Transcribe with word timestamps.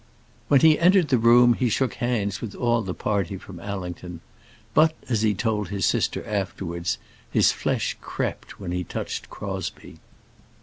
When 0.47 0.61
he 0.61 0.79
entered 0.79 1.09
the 1.09 1.19
room 1.19 1.53
he 1.53 1.69
shook 1.69 1.93
hands 1.93 2.41
with 2.41 2.55
all 2.55 2.81
the 2.81 2.95
party 2.95 3.37
from 3.37 3.59
Allington, 3.59 4.21
but, 4.73 4.95
as 5.07 5.21
he 5.21 5.35
told 5.35 5.69
his 5.69 5.85
sister 5.85 6.25
afterwards, 6.25 6.97
his 7.29 7.51
flesh 7.51 7.95
crept 8.01 8.59
when 8.59 8.71
he 8.71 8.83
touched 8.83 9.29
Crosbie. 9.29 9.99